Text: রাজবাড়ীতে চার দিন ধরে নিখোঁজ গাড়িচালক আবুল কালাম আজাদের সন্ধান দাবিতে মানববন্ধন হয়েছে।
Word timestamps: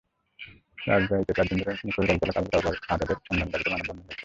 রাজবাড়ীতে 0.77 1.33
চার 1.37 1.45
দিন 1.49 1.57
ধরে 1.61 1.73
নিখোঁজ 1.85 2.05
গাড়িচালক 2.07 2.35
আবুল 2.37 2.49
কালাম 2.51 2.75
আজাদের 2.93 3.17
সন্ধান 3.27 3.47
দাবিতে 3.49 3.69
মানববন্ধন 3.71 3.97
হয়েছে। 3.99 4.19